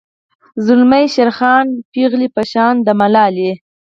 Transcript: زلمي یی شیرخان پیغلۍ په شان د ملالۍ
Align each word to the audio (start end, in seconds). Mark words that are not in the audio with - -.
زلمي 0.65 0.99
یی 1.03 1.07
شیرخان 1.13 1.67
پیغلۍ 1.93 2.27
په 2.35 2.41
شان 2.51 2.75
د 2.85 2.87
ملالۍ 2.99 3.51